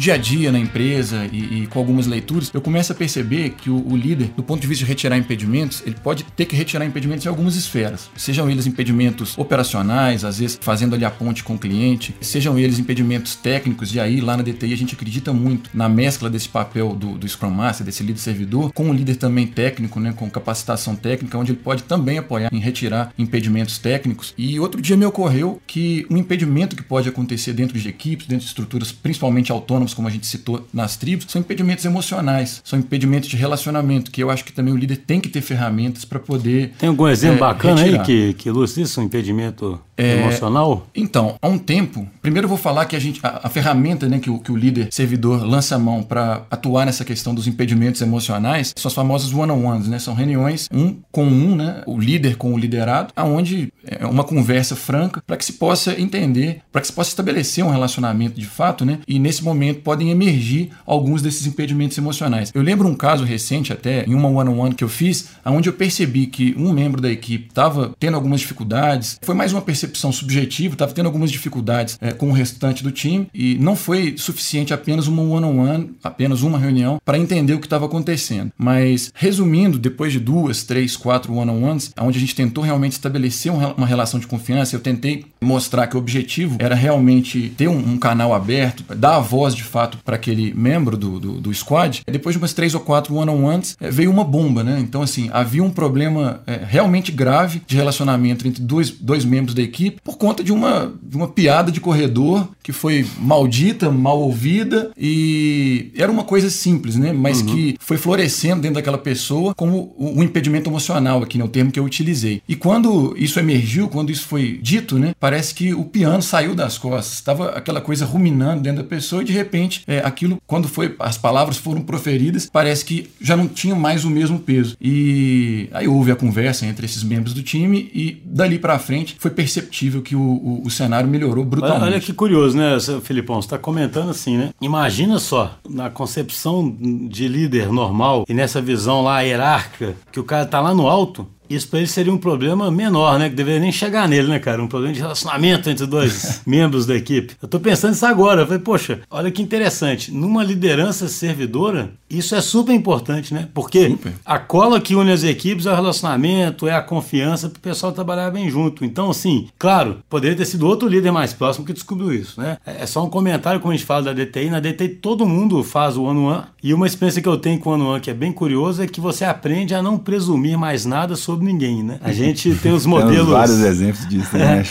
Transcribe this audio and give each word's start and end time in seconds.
dia 0.00 0.14
a 0.14 0.16
dia 0.16 0.50
na 0.50 0.58
empresa 0.58 1.28
e, 1.30 1.62
e 1.62 1.66
com 1.66 1.78
algumas 1.78 2.06
leituras, 2.06 2.50
eu 2.54 2.60
começo 2.62 2.90
a 2.90 2.94
perceber 2.94 3.50
que 3.50 3.68
o, 3.68 3.86
o, 3.86 3.94
líder, 3.94 4.30
do 4.34 4.42
ponto 4.42 4.58
de 4.58 4.66
vista 4.66 4.82
de 4.82 4.88
retirar 4.88 5.18
impedimentos, 5.18 5.82
ele 5.84 5.94
pode 6.02 6.24
ter 6.24 6.46
que 6.46 6.56
retirar 6.56 6.86
impedimentos 6.86 7.26
em 7.26 7.28
algumas 7.28 7.54
esferas. 7.54 8.08
Sejam 8.16 8.50
eles 8.50 8.66
impedimentos 8.66 9.36
operacionais, 9.36 10.24
às 10.24 10.38
vezes 10.38 10.58
fazendo 10.58 10.94
ali 10.94 11.04
a 11.04 11.10
ponte 11.10 11.44
com 11.44 11.54
o 11.54 11.58
cliente, 11.58 12.14
sejam 12.18 12.58
eles 12.58 12.78
impedimentos 12.78 13.34
técnicos, 13.34 13.94
e 13.94 14.00
aí 14.00 14.22
lá 14.22 14.38
na 14.38 14.42
DTI 14.42 14.72
a 14.72 14.76
gente 14.76 14.94
acredita 14.94 15.34
muito 15.34 15.68
na 15.74 15.86
mescla 15.86 16.30
desse 16.30 16.48
papel 16.48 16.94
do, 16.94 17.18
do 17.18 17.28
Scrum 17.28 17.50
Master, 17.50 17.84
desse 17.84 18.02
líder 18.02 18.20
servidor, 18.20 18.72
com 18.72 18.88
o 18.88 18.94
líder 18.94 19.16
também 19.16 19.46
técnico, 19.46 20.00
né, 20.00 20.14
com 20.16 20.30
capacitação 20.30 20.96
técnica, 20.96 21.36
onde 21.36 21.52
ele 21.52 21.60
pode 21.62 21.82
também 21.82 22.16
apoiar 22.16 22.48
em 22.50 22.58
retirar 22.58 23.12
impedimentos 23.18 23.76
técnicos. 23.76 24.32
E 24.38 24.58
outro 24.58 24.80
dia 24.80 24.96
me 24.96 25.04
ocorreu 25.04 25.60
que 25.66 26.06
um 26.08 26.16
impedimento 26.16 26.74
que 26.74 26.82
pode 26.82 27.06
acontecer 27.06 27.52
dentro 27.52 27.78
de 27.78 27.86
equipes, 27.86 28.26
dentro 28.26 28.44
de 28.44 28.48
estruturas 28.48 28.90
principalmente 28.92 29.52
autônomas, 29.52 29.89
como 29.94 30.08
a 30.08 30.10
gente 30.10 30.26
citou 30.26 30.66
nas 30.72 30.96
tribos, 30.96 31.26
são 31.28 31.40
impedimentos 31.40 31.84
emocionais, 31.84 32.60
são 32.64 32.78
impedimentos 32.78 33.28
de 33.28 33.36
relacionamento, 33.36 34.10
que 34.10 34.22
eu 34.22 34.30
acho 34.30 34.44
que 34.44 34.52
também 34.52 34.72
o 34.72 34.76
líder 34.76 34.96
tem 34.96 35.20
que 35.20 35.28
ter 35.28 35.40
ferramentas 35.40 36.04
para 36.04 36.18
poder. 36.18 36.72
Tem 36.78 36.88
algum 36.88 37.08
exemplo 37.08 37.36
é, 37.36 37.40
bacana 37.40 37.80
retirar. 37.80 38.00
aí 38.00 38.06
que, 38.06 38.34
que 38.34 38.48
ilustra 38.48 38.82
isso, 38.82 39.00
um 39.00 39.04
impedimento 39.04 39.80
é, 39.96 40.18
emocional? 40.18 40.86
Então, 40.94 41.36
há 41.40 41.48
um 41.48 41.58
tempo, 41.58 42.06
primeiro 42.22 42.46
eu 42.46 42.48
vou 42.48 42.58
falar 42.58 42.86
que 42.86 42.96
a 42.96 42.98
gente, 42.98 43.20
a, 43.22 43.40
a 43.44 43.48
ferramenta 43.48 44.08
né, 44.08 44.18
que, 44.18 44.30
o, 44.30 44.38
que 44.38 44.50
o 44.50 44.56
líder 44.56 44.88
servidor 44.90 45.44
lança 45.44 45.76
a 45.76 45.78
mão 45.78 46.02
para 46.02 46.42
atuar 46.50 46.86
nessa 46.86 47.04
questão 47.04 47.34
dos 47.34 47.46
impedimentos 47.46 48.00
emocionais 48.00 48.72
são 48.76 48.88
as 48.88 48.94
famosas 48.94 49.32
one-on-ones, 49.32 49.88
né? 49.88 49.98
São 49.98 50.14
reuniões 50.14 50.68
um 50.72 50.96
com 51.10 51.24
um, 51.24 51.54
né? 51.54 51.82
O 51.86 51.98
líder 51.98 52.36
com 52.36 52.52
o 52.52 52.58
liderado, 52.58 53.12
aonde 53.14 53.72
é 53.84 54.06
uma 54.06 54.24
conversa 54.24 54.76
franca 54.76 55.22
para 55.26 55.36
que 55.36 55.44
se 55.44 55.54
possa 55.54 55.98
entender, 56.00 56.62
para 56.72 56.80
que 56.80 56.86
se 56.86 56.92
possa 56.92 57.10
estabelecer 57.10 57.64
um 57.64 57.70
relacionamento 57.70 58.38
de 58.38 58.46
fato, 58.46 58.84
né? 58.84 58.98
E 59.06 59.18
nesse 59.18 59.42
momento 59.44 59.79
podem 59.80 60.10
emergir 60.10 60.70
alguns 60.86 61.22
desses 61.22 61.46
impedimentos 61.46 61.96
emocionais. 61.98 62.50
Eu 62.54 62.62
lembro 62.62 62.88
um 62.88 62.94
caso 62.94 63.24
recente 63.24 63.72
até 63.72 64.04
em 64.04 64.14
uma 64.14 64.28
one-on-one 64.28 64.74
que 64.74 64.84
eu 64.84 64.88
fiz, 64.88 65.28
aonde 65.44 65.68
eu 65.68 65.72
percebi 65.72 66.26
que 66.26 66.54
um 66.56 66.72
membro 66.72 67.00
da 67.00 67.10
equipe 67.10 67.48
estava 67.48 67.94
tendo 67.98 68.14
algumas 68.14 68.40
dificuldades. 68.40 69.18
Foi 69.22 69.34
mais 69.34 69.52
uma 69.52 69.62
percepção 69.62 70.12
subjetiva, 70.12 70.74
estava 70.74 70.92
tendo 70.92 71.06
algumas 71.06 71.30
dificuldades 71.30 71.98
é, 72.00 72.12
com 72.12 72.30
o 72.30 72.32
restante 72.32 72.82
do 72.82 72.90
time 72.90 73.28
e 73.34 73.56
não 73.58 73.76
foi 73.76 74.14
suficiente 74.16 74.72
apenas 74.72 75.06
uma 75.06 75.22
one-on-one, 75.22 75.92
apenas 76.02 76.42
uma 76.42 76.58
reunião, 76.58 77.00
para 77.04 77.18
entender 77.18 77.54
o 77.54 77.60
que 77.60 77.66
estava 77.66 77.86
acontecendo. 77.86 78.52
Mas, 78.56 79.12
resumindo, 79.14 79.78
depois 79.78 80.12
de 80.12 80.20
duas, 80.20 80.62
três, 80.62 80.96
quatro 80.96 81.34
one-on-ones, 81.34 81.92
onde 82.00 82.18
a 82.18 82.20
gente 82.20 82.34
tentou 82.34 82.62
realmente 82.64 82.92
estabelecer 82.92 83.52
uma 83.52 83.86
relação 83.86 84.20
de 84.20 84.26
confiança, 84.26 84.76
eu 84.76 84.80
tentei 84.80 85.26
mostrar 85.40 85.86
que 85.86 85.96
o 85.96 85.98
objetivo 85.98 86.56
era 86.58 86.74
realmente 86.74 87.52
ter 87.56 87.68
um, 87.68 87.78
um 87.78 87.98
canal 87.98 88.34
aberto, 88.34 88.84
dar 88.94 89.16
a 89.16 89.20
voz 89.20 89.54
de 89.54 89.64
fato 89.70 89.98
para 90.04 90.16
aquele 90.16 90.52
membro 90.54 90.96
do, 90.96 91.20
do, 91.20 91.40
do, 91.40 91.54
squad. 91.54 92.02
Depois 92.10 92.34
de 92.34 92.38
umas 92.38 92.52
três 92.52 92.74
ou 92.74 92.80
quatro 92.80 93.14
one-on-ones, 93.14 93.76
é, 93.80 93.90
veio 93.90 94.10
uma 94.10 94.24
bomba, 94.24 94.64
né? 94.64 94.78
Então, 94.80 95.02
assim, 95.02 95.30
havia 95.32 95.62
um 95.62 95.70
problema 95.70 96.42
é, 96.46 96.60
realmente 96.66 97.12
grave 97.12 97.62
de 97.66 97.76
relacionamento 97.76 98.46
entre 98.46 98.62
dois, 98.62 98.90
dois 98.90 99.24
membros 99.24 99.54
da 99.54 99.62
equipe 99.62 100.00
por 100.02 100.16
conta 100.16 100.42
de 100.42 100.52
uma, 100.52 100.92
de 101.02 101.16
uma 101.16 101.28
piada 101.28 101.70
de 101.70 101.80
corredor 101.80 102.48
que 102.62 102.72
foi 102.72 103.06
maldita, 103.18 103.90
mal 103.90 104.20
ouvida 104.20 104.90
e 104.96 105.92
era 105.96 106.10
uma 106.10 106.24
coisa 106.24 106.50
simples, 106.50 106.96
né? 106.96 107.12
Mas 107.12 107.40
uhum. 107.40 107.46
que 107.46 107.76
foi 107.78 107.96
florescendo 107.96 108.62
dentro 108.62 108.76
daquela 108.76 108.98
pessoa 108.98 109.54
como 109.54 109.94
um 109.98 110.22
impedimento 110.22 110.68
emocional, 110.68 111.22
aqui, 111.22 111.38
né? 111.38 111.44
O 111.44 111.48
termo 111.48 111.70
que 111.70 111.78
eu 111.78 111.84
utilizei. 111.84 112.42
E 112.48 112.56
quando 112.56 113.14
isso 113.16 113.38
emergiu, 113.38 113.88
quando 113.88 114.10
isso 114.10 114.26
foi 114.26 114.58
dito, 114.62 114.98
né? 114.98 115.14
Parece 115.18 115.54
que 115.54 115.74
o 115.74 115.84
piano 115.84 116.22
saiu 116.22 116.54
das 116.54 116.78
costas. 116.78 117.14
Estava 117.14 117.50
aquela 117.50 117.80
coisa 117.80 118.04
ruminando 118.04 118.62
dentro 118.62 118.82
da 118.82 118.88
pessoa 118.88 119.22
e 119.22 119.24
de 119.24 119.32
repente 119.32 119.49
é, 119.86 119.98
aquilo, 119.98 120.38
quando 120.46 120.68
foi 120.68 120.94
as 120.98 121.18
palavras 121.18 121.56
foram 121.56 121.82
proferidas, 121.82 122.48
parece 122.52 122.84
que 122.84 123.10
já 123.20 123.36
não 123.36 123.48
tinha 123.48 123.74
mais 123.74 124.04
o 124.04 124.10
mesmo 124.10 124.38
peso. 124.38 124.76
E 124.80 125.68
aí 125.72 125.86
houve 125.86 126.10
a 126.10 126.16
conversa 126.16 126.66
entre 126.66 126.86
esses 126.86 127.02
membros 127.02 127.34
do 127.34 127.42
time 127.42 127.90
e 127.94 128.22
dali 128.24 128.58
para 128.58 128.78
frente 128.78 129.16
foi 129.18 129.30
perceptível 129.30 129.60
perceptível 129.60 130.02
que 130.02 130.14
o, 130.14 130.20
o, 130.20 130.62
o 130.66 130.70
cenário 130.70 131.08
melhorou 131.08 131.44
brutalmente. 131.44 131.84
Olha 131.84 132.00
que 132.00 132.12
curioso, 132.12 132.56
né, 132.56 132.78
Filipão? 133.02 133.40
Você 133.40 133.46
está 133.46 133.58
comentando 133.58 134.10
assim, 134.10 134.36
né? 134.36 134.50
Imagina 134.60 135.18
só, 135.18 135.58
na 135.68 135.90
concepção 135.90 136.76
de 137.08 137.28
líder 137.28 137.70
normal 137.70 138.24
e 138.28 138.34
nessa 138.34 138.60
visão 138.60 139.02
lá 139.02 139.20
hierárquica, 139.20 139.94
que 140.10 140.20
o 140.20 140.24
cara 140.24 140.46
tá 140.46 140.60
lá 140.60 140.74
no 140.74 140.88
alto, 140.88 141.26
isso 141.50 141.66
para 141.68 141.80
ele 141.80 141.88
seria 141.88 142.12
um 142.12 142.16
problema 142.18 142.70
menor, 142.70 143.18
né? 143.18 143.28
Que 143.28 143.34
deveria 143.34 143.60
nem 143.60 143.72
chegar 143.72 144.08
nele, 144.08 144.28
né, 144.28 144.38
cara? 144.38 144.62
Um 144.62 144.68
problema 144.68 144.94
de 144.94 145.00
relacionamento 145.00 145.68
entre 145.68 145.84
dois 145.84 146.42
membros 146.46 146.86
da 146.86 146.94
equipe. 146.94 147.34
Eu 147.42 147.48
tô 147.48 147.58
pensando 147.58 147.92
isso 147.94 148.06
agora. 148.06 148.42
Eu 148.42 148.46
falei, 148.46 148.62
poxa, 148.62 149.00
olha 149.10 149.30
que 149.30 149.42
interessante. 149.42 150.12
Numa 150.12 150.44
liderança 150.44 151.08
servidora, 151.08 151.90
isso 152.08 152.34
é 152.36 152.40
super 152.40 152.72
importante, 152.72 153.34
né? 153.34 153.48
Porque 153.52 153.90
super. 153.90 154.12
a 154.24 154.38
cola 154.38 154.80
que 154.80 154.94
une 154.94 155.10
as 155.10 155.24
equipes 155.24 155.66
é 155.66 155.72
o 155.72 155.74
relacionamento, 155.74 156.68
é 156.68 156.72
a 156.72 156.82
confiança 156.82 157.48
para 157.48 157.58
o 157.58 157.60
pessoal 157.60 157.92
trabalhar 157.92 158.30
bem 158.30 158.48
junto. 158.48 158.84
Então, 158.84 159.10
assim, 159.10 159.48
claro, 159.58 159.98
poderia 160.08 160.36
ter 160.36 160.44
sido 160.44 160.66
outro 160.66 160.88
líder 160.88 161.10
mais 161.10 161.32
próximo 161.32 161.66
que 161.66 161.72
descobriu 161.72 162.12
isso, 162.12 162.40
né? 162.40 162.58
É, 162.64 162.82
é 162.82 162.86
só 162.86 163.04
um 163.04 163.10
comentário, 163.10 163.60
como 163.60 163.72
a 163.72 163.76
gente 163.76 163.86
fala 163.86 164.02
da 164.04 164.12
DTI. 164.12 164.50
Na 164.50 164.60
DTI, 164.60 164.88
todo 164.88 165.26
mundo 165.26 165.64
faz 165.64 165.96
o 165.96 166.04
one-on-one. 166.04 166.44
E 166.62 166.72
uma 166.72 166.86
experiência 166.86 167.20
que 167.20 167.28
eu 167.28 167.38
tenho 167.38 167.58
com 167.58 167.70
o 167.70 167.72
one-on-one 167.72 168.00
que 168.00 168.10
é 168.10 168.14
bem 168.14 168.32
curioso 168.32 168.82
é 168.82 168.86
que 168.86 169.00
você 169.00 169.24
aprende 169.24 169.74
a 169.74 169.82
não 169.82 169.98
presumir 169.98 170.56
mais 170.56 170.84
nada 170.84 171.16
sobre 171.16 171.39
sobre 171.40 171.46
ninguém, 171.46 171.82
né? 171.82 171.98
A 172.02 172.12
gente 172.12 172.54
tem 172.56 172.72
os 172.72 172.84
modelos. 172.86 173.16
Temos 173.16 173.30
vários 173.30 173.60
exemplos 173.60 174.06
disso, 174.06 174.36
né? 174.36 174.62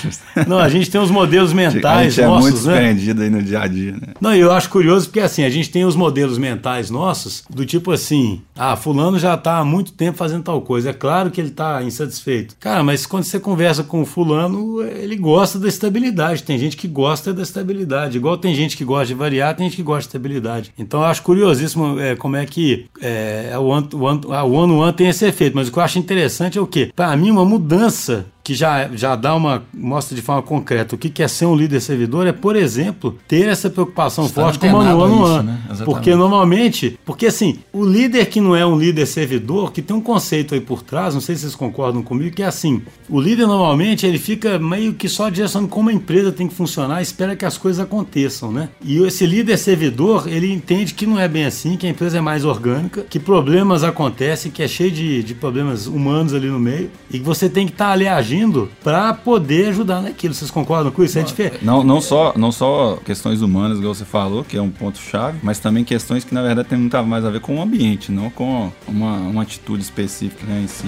Não, 0.47 0.59
a 0.59 0.69
gente 0.69 0.89
tem 0.89 1.01
os 1.01 1.11
modelos 1.11 1.51
mentais 1.51 1.85
a 1.97 2.03
gente 2.03 2.21
nossos, 2.21 2.45
é 2.45 2.51
muito 2.51 2.63
surpreendido 2.63 3.19
né? 3.19 3.25
aí 3.25 3.31
no 3.31 3.41
dia 3.41 3.61
a 3.61 3.67
dia, 3.67 3.91
né? 3.93 4.13
Não, 4.21 4.35
eu 4.35 4.51
acho 4.51 4.69
curioso 4.69 5.07
porque 5.07 5.19
assim, 5.19 5.43
a 5.43 5.49
gente 5.49 5.69
tem 5.69 5.83
os 5.83 5.95
modelos 5.95 6.37
mentais 6.37 6.89
nossos 6.89 7.43
do 7.49 7.65
tipo 7.65 7.91
assim, 7.91 8.41
ah, 8.55 8.75
fulano 8.75 9.17
já 9.17 9.33
está 9.33 9.57
há 9.57 9.65
muito 9.65 9.91
tempo 9.93 10.17
fazendo 10.17 10.43
tal 10.43 10.61
coisa. 10.61 10.91
É 10.91 10.93
claro 10.93 11.31
que 11.31 11.41
ele 11.41 11.49
está 11.49 11.81
insatisfeito. 11.83 12.55
Cara, 12.59 12.83
mas 12.83 13.05
quando 13.05 13.23
você 13.23 13.39
conversa 13.39 13.83
com 13.83 14.01
o 14.01 14.05
fulano, 14.05 14.81
ele 14.83 15.15
gosta 15.15 15.57
da 15.57 15.67
estabilidade. 15.67 16.43
Tem 16.43 16.57
gente 16.57 16.77
que 16.77 16.87
gosta 16.87 17.33
da 17.33 17.41
estabilidade. 17.41 18.17
Igual 18.17 18.37
tem 18.37 18.53
gente 18.53 18.77
que 18.77 18.85
gosta 18.85 19.07
de 19.07 19.13
variar, 19.13 19.55
tem 19.55 19.67
gente 19.67 19.77
que 19.77 19.83
gosta 19.83 20.01
de 20.01 20.07
estabilidade. 20.07 20.71
Então 20.77 21.01
eu 21.01 21.05
acho 21.07 21.23
curiosíssimo 21.23 21.99
é, 21.99 22.15
como 22.15 22.35
é 22.35 22.45
que 22.45 22.85
é, 23.01 23.53
o 23.57 23.63
one-on-one 23.65 24.93
tem 24.93 25.07
esse 25.07 25.25
efeito. 25.25 25.55
Mas 25.55 25.67
o 25.67 25.71
que 25.71 25.79
eu 25.79 25.83
acho 25.83 25.97
interessante 25.97 26.58
o 26.59 26.67
quê? 26.67 26.91
Para 26.95 27.15
mim, 27.15 27.31
uma 27.31 27.45
mudança 27.45 28.25
que 28.49 28.55
já, 28.55 28.89
já 28.95 29.15
dá 29.15 29.35
uma 29.35 29.61
mostra 29.71 30.15
de 30.15 30.23
forma 30.23 30.41
concreta 30.41 30.95
o 30.95 30.97
que, 30.97 31.07
que 31.07 31.21
é 31.21 31.27
ser 31.27 31.45
um 31.45 31.55
líder 31.55 31.79
servidor 31.81 32.25
é, 32.25 32.31
por 32.31 32.55
exemplo, 32.55 33.15
ter 33.27 33.47
essa 33.47 33.69
preocupação 33.69 34.25
Está 34.25 34.41
forte 34.41 34.57
com 34.57 34.65
o 34.65 34.71
manual 34.71 35.07
no 35.07 35.23
ano. 35.23 35.43
Né? 35.43 35.59
Porque 35.85 36.15
normalmente, 36.15 36.99
porque 37.05 37.27
assim, 37.27 37.59
o 37.71 37.85
líder 37.85 38.25
que 38.25 38.41
não 38.41 38.55
é 38.55 38.65
um 38.65 38.75
líder 38.75 39.05
servidor, 39.05 39.71
que 39.71 39.83
tem 39.83 39.95
um 39.95 40.01
conceito 40.01 40.55
aí 40.55 40.61
por 40.61 40.81
trás, 40.81 41.13
não 41.13 41.21
sei 41.21 41.35
se 41.35 41.41
vocês 41.41 41.53
concordam 41.53 42.01
comigo, 42.01 42.35
que 42.35 42.41
é 42.41 42.47
assim, 42.47 42.81
o 43.07 43.21
líder 43.21 43.45
normalmente 43.45 44.07
ele 44.07 44.17
fica 44.17 44.57
meio 44.57 44.95
que 44.95 45.07
só 45.07 45.29
direcionando 45.29 45.69
como 45.69 45.89
a 45.89 45.93
empresa 45.93 46.31
tem 46.31 46.47
que 46.47 46.55
funcionar, 46.55 47.03
espera 47.03 47.35
que 47.35 47.45
as 47.45 47.55
coisas 47.55 47.79
aconteçam, 47.79 48.51
né? 48.51 48.69
E 48.83 48.97
esse 49.03 49.27
líder 49.27 49.57
servidor, 49.57 50.27
ele 50.27 50.51
entende 50.51 50.95
que 50.95 51.05
não 51.05 51.19
é 51.19 51.27
bem 51.27 51.45
assim, 51.45 51.77
que 51.77 51.85
a 51.85 51.89
empresa 51.91 52.17
é 52.17 52.21
mais 52.21 52.43
orgânica, 52.43 53.05
que 53.07 53.19
problemas 53.19 53.83
acontecem, 53.83 54.51
que 54.51 54.63
é 54.63 54.67
cheio 54.67 54.89
de, 54.89 55.21
de 55.21 55.35
problemas 55.35 55.85
humanos 55.85 56.33
ali 56.33 56.47
no 56.47 56.59
meio, 56.59 56.89
e 57.11 57.19
que 57.19 57.25
você 57.25 57.47
tem 57.47 57.67
que 57.67 57.73
estar 57.73 57.85
tá 57.85 57.91
ali 57.91 58.07
agindo 58.07 58.38
para 58.83 59.13
poder 59.13 59.69
ajudar 59.69 60.01
naquilo. 60.01 60.33
Vocês 60.33 60.51
concordam 60.51 60.91
com 60.91 61.03
isso? 61.03 61.17
É 61.19 61.23
diferente. 61.23 61.63
Não, 61.63 61.83
não, 61.83 62.01
só, 62.01 62.33
não 62.35 62.51
só 62.51 62.97
questões 63.03 63.41
humanas, 63.41 63.77
igual 63.77 63.93
você 63.93 64.05
falou, 64.05 64.43
que 64.43 64.57
é 64.57 64.61
um 64.61 64.69
ponto-chave, 64.69 65.39
mas 65.43 65.59
também 65.59 65.83
questões 65.83 66.23
que, 66.23 66.33
na 66.33 66.41
verdade, 66.41 66.69
tem 66.69 66.77
muito 66.77 67.01
mais 67.03 67.25
a 67.25 67.29
ver 67.29 67.41
com 67.41 67.57
o 67.57 67.61
ambiente, 67.61 68.11
não 68.11 68.29
com 68.29 68.71
uma, 68.87 69.15
uma 69.17 69.41
atitude 69.41 69.81
específica 69.81 70.45
né, 70.45 70.61
em 70.63 70.67
si. 70.67 70.87